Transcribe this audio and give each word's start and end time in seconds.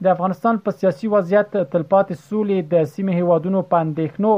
د 0.03 0.16
افغانستان 0.16 0.55
په 0.66 0.77
سیاسي 0.80 1.08
وضعیت 1.13 1.49
تلپاتې 1.73 2.16
سولې 2.27 2.59
د 2.73 2.86
سیمې 2.94 3.17
هیوادونو 3.20 3.62
په 3.72 3.86
اندېښنو 3.86 4.34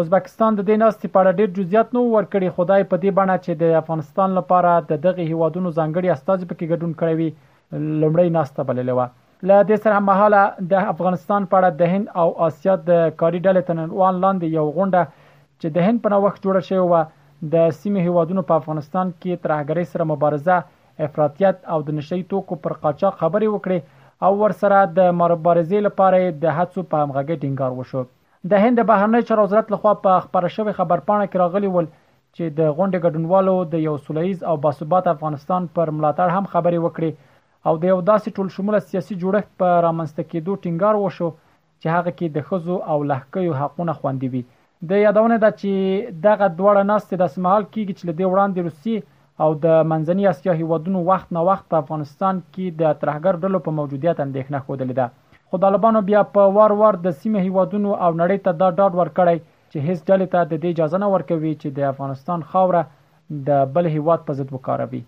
ازبکستان 0.00 0.56
د 0.58 0.62
دې 0.66 0.76
ناستې 0.80 1.08
په 1.14 1.20
اړه 1.20 1.36
ډېر 1.38 1.48
جزئیات 1.54 1.94
نو 1.96 2.00
ورکړي 2.10 2.48
خدای 2.56 2.82
په 2.90 2.96
دې 3.04 3.14
بڼه 3.18 3.36
چې 3.44 3.54
د 3.62 3.78
افغانستان 3.82 4.36
لپاره 4.38 4.72
د 4.90 4.98
دغه 5.06 5.24
هیوادونو 5.30 5.72
ځانګړي 5.78 6.12
استاد 6.14 6.42
پکې 6.50 6.70
ګډون 6.72 6.92
کړی 7.00 7.14
وي 7.16 7.30
لومړی 8.02 8.28
ناسته 8.36 8.66
بللې 8.68 8.94
و 8.96 9.48
له 9.50 9.56
دې 9.70 9.76
سره 9.84 10.04
مهاله 10.10 10.42
د 10.72 10.92
افغانستان 10.92 11.48
په 11.54 11.58
اړه 11.58 11.80
د 11.80 11.82
هند 11.94 12.12
او 12.24 12.28
آسیا 12.48 12.76
د 12.90 12.92
کاري 13.22 13.40
ډلې 13.46 13.66
تنوان 13.70 14.20
لاندې 14.24 14.54
یو 14.58 14.66
غونډه 14.76 15.26
چې 15.60 15.68
د 15.78 15.88
هند 15.88 16.02
په 16.04 16.12
نوښت 16.14 16.38
جوړه 16.44 16.62
شوې 16.68 16.84
و 16.92 16.94
د 17.54 17.66
سیمې 17.80 18.06
هیوادونو 18.10 18.44
په 18.50 18.58
افغانستان 18.62 19.10
کې 19.20 19.42
ترهګرۍ 19.46 19.96
سره 19.96 20.10
مبارزه 20.12 20.60
افراطیت 21.08 21.56
او 21.74 21.80
د 21.88 21.98
نشئی 21.98 22.22
توکو 22.34 22.60
پر 22.68 22.78
قاچاق 22.86 23.18
خبرې 23.24 23.56
وکړي 23.56 24.22
او 24.28 24.30
ورسره 24.44 24.78
د 25.00 25.10
مبارزې 25.22 25.84
لپاره 25.88 26.22
د 26.44 26.60
هڅو 26.60 26.90
په 26.92 27.04
همغږي 27.04 27.42
ټینګار 27.42 27.76
وشو 27.80 28.04
د 28.50 28.60
هند 28.62 28.76
د 28.78 28.82
بهرنی 28.88 29.18
چارو 29.28 29.42
وزارت 29.44 29.68
لخوا 29.72 29.92
په 30.02 30.12
خبره 30.24 30.48
شوی 30.56 30.72
خبرپاڼه 30.78 31.26
کې 31.30 31.38
راغلی 31.42 31.70
ول 31.76 31.86
چې 32.36 32.44
د 32.58 32.60
غونډې 32.76 32.98
ګډونوالو 33.04 33.54
د 33.72 33.82
یو 33.88 33.94
سولېز 34.04 34.44
او 34.50 34.54
باثبات 34.66 35.08
افغانستان 35.14 35.66
پر 35.78 35.90
ملاتړ 35.96 36.28
هم 36.36 36.44
خبرې 36.52 36.78
وکړي 36.84 37.10
او 37.66 37.72
د 37.82 37.90
یو 37.92 37.98
داسې 38.10 38.28
ټول 38.36 38.48
شموله 38.56 38.80
سیاسي 38.90 39.14
جوړښت 39.22 39.50
په 39.62 39.82
رامنځته 39.86 40.26
کېدو 40.30 40.54
ټینګار 40.64 40.94
وشو 41.02 41.30
چې 41.82 41.86
هغه 41.96 42.10
کې 42.18 42.26
د 42.36 42.48
خزو 42.50 42.76
او 42.92 42.98
لهکیو 43.10 43.58
حقونه 43.60 43.96
خوندي 44.00 44.28
وي 44.32 44.42
د 44.90 45.02
یادونه 45.04 45.40
ده 45.44 45.50
چې 45.60 46.16
دغه 46.28 46.46
دوړه 46.60 46.82
ناست 46.92 47.14
د 47.22 47.30
سمحال 47.34 47.62
کېږي 47.74 47.92
چې 47.96 48.04
له 48.08 48.14
دې 48.18 48.26
وړاندې 48.32 48.60
روسي 48.66 48.96
او 49.44 49.48
د 49.64 49.82
منځنی 49.90 50.24
اسیا 50.34 50.52
هیوادونو 50.62 50.98
وخت 51.10 51.28
نه 51.36 51.42
وخت 51.50 51.64
په 51.72 51.76
افغانستان 51.84 52.34
کې 52.54 52.64
د 52.80 52.84
ترهګر 53.02 53.34
ډلو 53.46 53.58
په 53.66 53.78
موجودیت 53.80 54.16
اندېښنه 54.26 54.64
خوده 54.66 54.86
لیده 54.92 55.08
خو 55.52 55.58
طالبانو 55.60 56.00
بیا 56.08 56.22
په 56.32 56.42
وار 56.54 56.72
وار 56.78 56.96
د 57.04 57.12
سیمه 57.18 57.42
هیوادونو 57.44 57.92
او 58.06 58.08
نړۍ 58.22 58.38
ته 58.46 58.56
دا 58.62 58.66
ډاډ 58.80 58.96
ورکړی 58.96 59.38
چې 59.72 59.84
هیڅ 59.84 60.02
ډلې 60.10 60.26
ته 60.32 60.64
د 60.64 60.74
اجازه 60.74 60.98
نه 61.02 61.08
ورکوي 61.12 61.52
چې 61.62 61.70
د 61.78 61.86
افغانستان 61.90 62.42
خاوره 62.50 62.82
د 63.46 63.70
بل 63.78 63.88
هیواد 63.92 64.26
په 64.26 64.36
ضد 64.40 64.52
وکاروي 64.56 65.00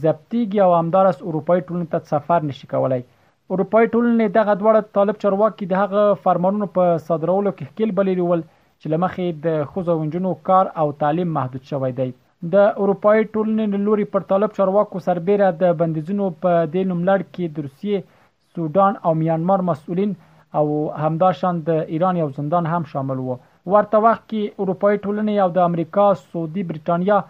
ضبطیږي 0.04 0.66
او 0.66 0.74
همدارس 0.80 1.24
اروپای 1.32 1.60
ټولنې 1.62 1.94
ته 1.94 2.10
سفر 2.14 2.50
نشي 2.52 2.70
کولای 2.76 3.00
اروپای 3.04 3.88
ټولنې 3.96 4.36
دغه 4.40 4.58
دواړه 4.62 5.00
طالب 5.00 5.24
چارواکي 5.26 5.70
د 5.74 5.80
هغه 5.86 6.22
فرمانونو 6.28 6.70
په 6.80 7.00
صادرولو 7.10 7.56
کې 7.58 7.74
ښکیل 7.74 7.96
بللی 8.02 8.28
ول 8.32 8.46
چې 8.84 8.92
لمخې 8.92 9.28
د 9.44 9.62
خوځو 9.74 9.94
ونجونو 10.00 10.32
کار 10.48 10.70
او 10.82 10.86
تعلیم 11.02 11.30
محدود 11.38 11.68
شوی 11.74 11.92
دی 12.00 12.08
د 12.54 12.66
اروپאי 12.84 13.28
ټولنې 13.36 13.84
لوري 13.88 14.06
پر 14.16 14.26
طالب 14.32 14.56
چارواکو 14.58 15.02
سربېره 15.06 15.52
د 15.62 15.78
بندیزونو 15.82 16.26
په 16.46 16.66
د 16.74 16.90
نوملړ 16.90 17.24
کې 17.30 17.56
د 17.56 17.68
روسیې 17.68 18.02
سودان 18.58 19.00
او 19.08 19.14
میانمار 19.22 19.64
مسولین 19.70 20.12
او 20.62 20.66
همداشان 21.04 21.62
د 21.70 21.80
ایران 21.98 22.20
یو 22.22 22.28
زندان 22.42 22.70
هم 22.72 22.90
شامل 22.94 23.22
وو 23.28 23.38
ورته 23.76 24.04
وخت 24.08 24.28
کې 24.30 24.66
اروپאי 24.66 24.94
ټولنې 25.06 25.46
او 25.46 25.50
د 25.60 25.66
امریکا 25.70 26.10
سعودي 26.26 26.68
برېټانیا 26.72 27.22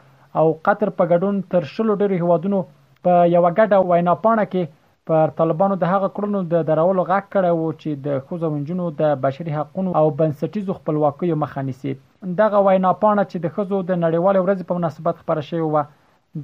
او 0.42 0.48
قطر 0.70 0.94
په 1.02 1.12
ګډون 1.14 1.46
تر 1.54 1.70
شلو 1.76 2.00
ډېر 2.02 2.24
هیوادونو 2.24 2.64
په 3.08 3.20
یو 3.36 3.46
غټه 3.50 3.84
وینا 3.92 4.18
پاڼه 4.26 4.50
کې 4.56 4.74
پر 5.10 5.32
طالبانو 5.40 5.76
د 5.80 5.88
هغه 5.94 6.10
کړنو 6.18 6.40
د 6.52 6.62
درولو 6.68 7.04
غږ 7.08 7.24
کړی 7.32 7.50
وو 7.56 7.72
چې 7.82 7.90
د 8.06 8.22
ښځو 8.28 8.46
او 8.50 8.60
نجونو 8.60 8.86
د 9.00 9.18
بشري 9.26 9.52
حقوقو 9.56 9.96
او 10.02 10.06
بنسټیزو 10.20 10.78
خپلواکیو 10.78 11.40
مخه 11.42 11.64
نیسي 11.70 11.96
دغه 12.42 12.62
وینا 12.68 12.92
پاڼه 13.02 13.24
چې 13.32 13.38
د 13.46 13.54
ښځو 13.56 13.78
د 13.90 14.00
نړیوال 14.06 14.38
ورځ 14.44 14.60
په 14.70 14.78
مناسبت 14.80 15.16
خبره 15.24 15.44
شوې 15.50 15.68
وه 15.74 15.84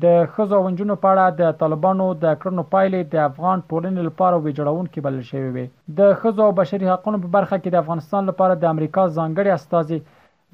د 0.04 0.20
ښځو 0.34 0.54
او 0.60 0.66
نجونو 0.74 0.98
په 1.04 1.08
اړه 1.12 1.26
د 1.42 1.56
طالبانو 1.62 2.08
د 2.24 2.36
کړنو 2.42 2.66
پایلې 2.74 3.02
د 3.14 3.26
افغان 3.30 3.64
ټولنې 3.70 4.02
لپاره 4.10 4.36
ویجړونکې 4.44 5.06
بلل 5.06 5.24
شوې 5.32 5.50
وي 5.56 5.66
د 6.00 6.14
ښځو 6.22 6.40
او 6.48 6.58
بشري 6.62 6.92
حقوقو 6.92 7.24
په 7.26 7.34
برخه 7.38 7.56
کې 7.62 7.70
د 7.76 7.82
افغانستان 7.84 8.30
لپاره 8.32 8.56
د 8.60 8.72
امریکا 8.74 9.04
ځانګړي 9.18 9.52
استازي 9.60 10.00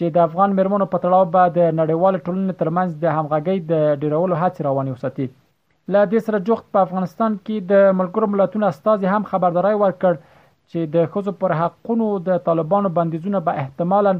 چې 0.00 0.10
د 0.16 0.26
افغان 0.28 0.52
مرمنو 0.56 0.86
په 0.90 0.98
تړاو 1.04 1.24
به 1.34 1.52
د 1.54 1.62
نړیوال 1.78 2.16
ټولنې 2.26 2.54
ترمنځ 2.58 2.92
د 3.04 3.14
همغږۍ 3.16 3.56
د 3.70 4.02
ډیرولو 4.02 4.36
هڅې 4.42 4.66
روانې 4.68 4.92
وساتي 4.96 5.26
له 5.94 6.00
دې 6.12 6.20
سره 6.26 6.42
جوخت 6.48 6.66
په 6.76 6.84
افغانستان 6.86 7.38
کې 7.46 7.56
د 7.72 7.88
ملګرو 8.00 8.28
ملتونو 8.34 8.68
استاد 8.72 9.06
هم 9.14 9.26
خبرداري 9.30 9.76
ورکړ 9.80 10.20
چې 10.70 10.84
د 10.96 11.10
خزو 11.14 11.34
پر 11.42 11.54
حقونو 11.62 12.08
د 12.30 12.38
طالبانو 12.50 12.92
بندیزونه 13.00 13.42
به 13.48 13.64
احتمالاً 13.64 14.14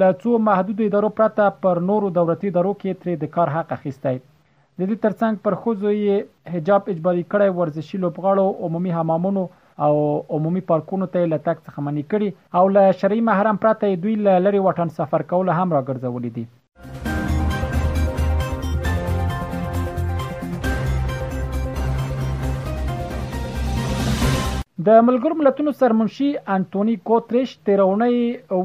له 0.00 0.08
څو 0.22 0.30
محدود 0.48 0.80
ادارو 0.84 1.08
پرته 1.20 1.44
پر 1.64 1.80
نورو 1.88 2.08
دولتي 2.18 2.46
ادارو 2.52 2.74
کې 2.80 2.98
ترې 3.04 3.14
د 3.22 3.32
کار 3.36 3.52
حق 3.54 3.72
اخیستی 3.78 4.14
د 4.18 4.80
دې 4.90 4.96
ترڅنګ 5.06 5.40
پر 5.46 5.56
خوځو 5.64 5.90
یې 6.04 6.54
حجاب 6.56 6.82
اجباري 6.94 7.24
کړی 7.34 7.48
ورزشي 7.60 7.98
لوبغاړو 8.04 8.46
عمومي 8.68 8.92
حمامونو 9.00 9.42
او 9.86 9.92
عمومي 10.38 10.62
پارکونو 10.72 11.10
ته 11.14 11.28
لټک 11.34 11.56
څخه 11.66 11.78
منې 11.86 12.04
کړي 12.10 12.28
او 12.60 12.64
له 12.76 12.82
شرعي 13.02 13.22
محرم 13.30 13.56
پرته 13.66 13.96
دوی 14.06 14.14
لری 14.48 14.60
وطن 14.68 14.88
سفر 14.98 15.20
کول 15.34 15.46
هم 15.58 15.68
راګرځولې 15.78 16.30
دي 16.38 16.44
د 24.86 25.02
ملګرو 25.04 25.34
ملتونو 25.40 25.72
سرمنشي 25.80 26.26
انټونی 26.54 26.94
کوتریش 27.10 27.52
تیرونی 27.68 28.16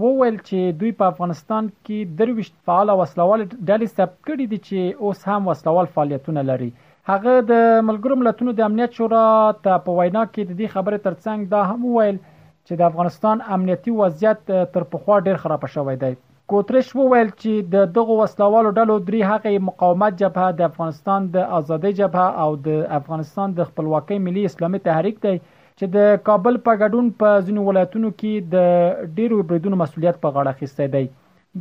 وویل 0.04 0.38
چې 0.38 0.78
دوی 0.80 0.90
په 1.02 1.12
افغانستان 1.14 1.68
کې 1.90 2.16
درويشت 2.22 2.56
فعال 2.70 2.90
وسلوال 3.02 3.44
ډلې 3.44 3.92
ثبت 4.00 4.16
کړي 4.30 4.48
دي 4.54 4.58
چې 4.64 5.06
اوس 5.10 5.22
هم 5.30 5.48
وسلوال 5.52 5.88
فعالیتونه 5.98 6.44
لري 6.50 6.70
هغه 7.12 7.36
د 7.52 7.62
ملګرو 7.90 8.18
ملتونو 8.24 8.54
د 8.58 8.66
امنیت 8.70 8.98
شورا 9.02 9.22
ته 9.68 9.76
په 9.86 9.98
وینا 10.00 10.24
کې 10.32 10.50
د 10.52 10.60
دې 10.62 10.74
خبرې 10.74 11.06
ترڅنګ 11.10 11.54
دا 11.54 11.62
هم 11.70 11.88
وویل 11.92 12.18
چې 12.24 12.82
د 12.82 12.90
افغانستان 12.90 13.46
امنیتي 13.58 13.94
وضعیت 14.02 14.44
تر 14.76 14.88
پخوا 14.96 15.20
ډیر 15.30 15.40
خراب 15.46 15.68
شوی 15.76 15.96
دی 16.06 16.10
کوتریش 16.56 16.90
وویل 17.04 17.32
چې 17.36 17.70
د 17.78 17.94
دغه 18.00 18.18
وسلوالو 18.24 18.74
ډلو 18.82 18.98
درې 19.12 19.30
هغه 19.34 19.64
مقاومت 19.72 20.20
جبهه 20.24 20.50
د 20.64 20.68
افغانستان 20.74 21.32
د 21.38 21.48
ازادۍ 21.62 21.98
جبهه 22.02 22.44
او 22.48 22.60
د 22.68 22.84
افغانستان 23.02 23.58
د 23.62 23.72
خپلواکۍ 23.74 24.26
ملي 24.28 24.46
اسلامي 24.52 24.84
تحریک 24.90 25.24
دی 25.28 25.36
چې 25.80 25.90
د 25.96 26.18
کابل 26.28 26.56
په 26.68 26.80
ګډون 26.80 27.06
په 27.20 27.44
ځینو 27.50 27.62
ولایتونو 27.66 28.10
کې 28.22 28.48
د 28.54 29.12
ډیرو 29.20 29.38
بریدونو 29.52 29.78
مسولیت 29.82 30.18
په 30.26 30.32
غاړه 30.36 30.56
اخیستی 30.56 30.88
دی 30.96 31.04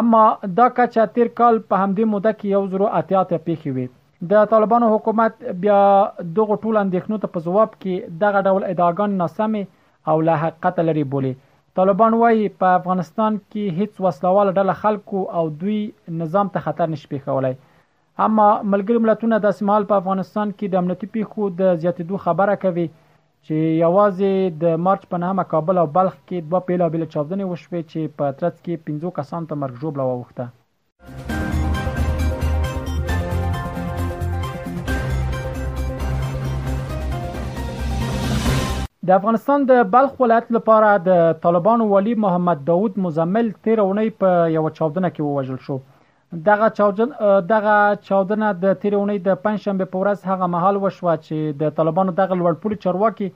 اما 0.00 0.22
دا 0.58 0.66
کچا 0.78 1.04
تیر 1.18 1.30
کال 1.40 1.60
په 1.68 1.82
همدې 1.82 2.08
موده 2.14 2.32
کې 2.40 2.66
1080 2.72 3.30
ته 3.32 3.38
پیښې 3.46 3.70
وې 3.76 3.96
د 4.32 4.48
طالبانو 4.54 4.86
حکومت 4.94 5.44
بیا 5.66 5.78
دغه 6.40 6.58
ټول 6.64 6.80
اندېښنو 6.80 7.20
ته 7.24 7.32
په 7.36 7.44
ځواب 7.46 7.76
کې 7.82 8.18
دغه 8.24 8.42
ډول 8.48 8.64
ادعاګان 8.70 9.14
ناسمې 9.22 9.74
او 10.12 10.16
له 10.28 10.40
حقیقت 10.44 10.80
لري 10.88 11.04
بولی 11.16 11.32
طالبان 11.80 12.14
وایي 12.20 12.46
په 12.62 12.74
افغانستان 12.80 13.34
کې 13.40 13.80
هیڅ 13.80 14.04
وسلواله 14.06 14.52
ډله 14.58 14.74
خلکو 14.84 15.24
او 15.40 15.42
دوی 15.62 15.80
نظام 16.22 16.48
ته 16.56 16.64
خطر 16.68 16.90
نشي 16.96 17.20
کولای 17.26 17.58
اما 18.26 18.46
ملګری 18.70 19.02
ملتونه 19.06 19.38
د 19.46 19.52
سمال 19.62 19.84
په 19.90 20.02
افغانستان 20.02 20.54
کې 20.54 20.72
د 20.72 20.80
امنیتي 20.82 21.10
پیښو 21.16 21.50
د 21.62 21.78
زیاتیدو 21.84 22.18
خبره 22.24 22.56
کوي 22.64 22.86
چې 23.46 23.54
یوازې 23.80 24.30
د 24.62 24.78
مارچ 24.86 25.04
په 25.14 25.16
نامه 25.24 25.42
کابل 25.52 25.78
او 25.82 25.86
بلخ 25.98 26.14
کې 26.14 26.40
دوه 26.52 26.60
پیلابل 26.68 27.02
چاودنې 27.14 27.44
وشوې 27.50 27.82
چې 27.90 28.00
په 28.20 28.32
ترڅ 28.40 28.54
کې 28.64 28.80
15 28.88 29.14
کسان 29.18 29.42
ته 29.50 29.54
مرګ 29.62 29.74
ژوبل 29.82 30.00
ووخته 30.06 30.44
د 39.08 39.12
افغانستان 39.16 39.60
د 39.68 39.84
بلخ 39.92 40.18
ولایت 40.22 40.48
لپاره 40.54 40.88
د 41.04 41.20
طالبانو 41.44 41.84
ولی 41.92 42.14
محمد 42.24 42.66
داوود 42.70 42.98
مزمل 43.04 43.46
13 43.68 43.84
اونۍ 43.88 44.08
په 44.22 44.50
یو 44.56 44.64
چاودنه 44.80 45.08
کې 45.14 45.20
ووژل 45.28 45.60
شو 45.68 45.76
دغه 46.36 46.68
چاودن 46.76 47.08
دغه 47.48 47.74
چاودنه 48.02 48.52
د 48.62 48.80
تیرې 48.80 48.94
اونۍ 48.94 49.18
د 49.26 49.38
پنځشنبه 49.44 49.84
په 49.92 50.00
ورځ 50.00 50.24
هغه 50.30 50.46
مهال 50.54 50.78
وشوه 50.82 51.14
چې 51.26 51.56
د 51.62 51.70
طالبانو 51.78 52.12
دغه 52.18 52.34
لوړپوړي 52.40 52.76
چارواکي 52.82 53.28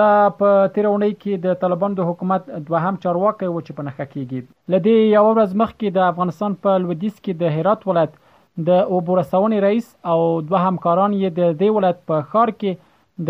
دا 0.00 0.10
په 0.40 0.64
تیرونی 0.78 1.12
کې 1.14 1.44
د 1.46 1.56
طالبان 1.66 1.94
د 2.00 2.08
حکومت 2.12 2.50
دوهم 2.70 2.98
چارواکي 3.04 3.48
و 3.52 3.60
چې 3.62 3.78
په 3.78 3.86
نخښه 3.86 4.12
کېږي 4.12 4.74
لدی 4.76 4.96
یو 4.98 5.22
ورځ 5.30 5.60
مخکې 5.64 5.96
د 5.98 6.04
افغانستان 6.14 6.58
په 6.66 6.82
لویدیس 6.86 7.16
کې 7.16 7.40
د 7.44 7.56
هرات 7.58 7.88
ولایت 7.92 8.20
د 8.56 8.72
اوبو 8.94 9.14
رسونې 9.18 9.60
رئیس 9.64 9.86
او 10.14 10.16
دوه 10.48 10.58
همکاران 10.64 11.12
یې 11.18 11.30
د 11.38 11.54
دې 11.60 11.70
ولایت 11.76 11.98
په 12.10 12.22
خار 12.32 12.48
کې 12.60 12.78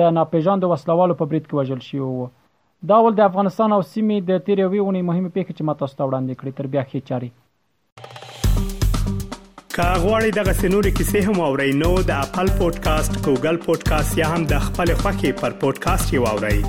د 0.00 0.10
ناپېژاندو 0.16 0.68
وسلوالو 0.72 1.14
په 1.20 1.24
برید 1.34 1.46
کې 1.46 1.54
وژل 1.60 1.80
شوی 1.90 2.00
وو 2.08 2.26
دا 2.92 2.96
ول 3.06 3.14
د 3.20 3.24
افغانستان 3.28 3.72
او 3.78 3.80
سیمې 3.82 4.18
د 4.32 4.38
تیروي 4.48 4.80
ونې 4.80 5.02
مهمه 5.12 5.30
پیښه 5.36 5.52
چې 5.56 5.62
ماته 5.68 5.86
ستوړاندې 5.92 6.38
کړې 6.40 6.52
تر 6.58 6.66
بیا 6.74 6.82
خې 6.90 7.00
چاري 7.10 7.30
کاغوري 9.80 10.30
دغه 10.36 10.52
سنوري 10.62 10.90
کیسې 11.00 11.18
هم 11.28 11.36
او 11.48 11.52
رینو 11.64 11.92
د 12.14 12.16
خپل 12.28 12.46
پودکاسټ 12.60 13.12
ګوګل 13.26 13.56
پودکاسټ 13.66 14.10
یا 14.22 14.26
هم 14.36 14.42
د 14.54 14.56
خپل 14.70 14.88
خاكي 15.02 15.32
پر 15.44 15.50
پودکاسټ 15.66 16.06
یو 16.20 16.24
اورئ 16.32 16.60